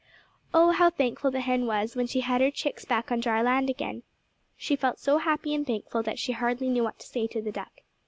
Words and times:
Oh, 0.51 0.71
how 0.71 0.89
thankful 0.89 1.29
the 1.29 1.41
hen 1.41 1.67
was 1.67 1.95
when 1.95 2.07
she 2.07 2.21
had 2.21 2.41
her 2.41 2.49
chicks 2.49 2.85
back 2.85 3.11
on 3.11 3.19
dry 3.19 3.43
land 3.43 3.69
again. 3.69 4.01
She 4.57 4.75
felt 4.75 4.97
so 4.97 5.19
happy 5.19 5.53
and 5.53 5.63
thankful 5.67 6.01
that 6.01 6.17
she 6.17 6.31
hardly 6.31 6.69
knew 6.69 6.81
what 6.83 6.97
to 6.97 7.05
say 7.05 7.27
to 7.27 7.39
the 7.39 7.51
duck. 7.51 7.81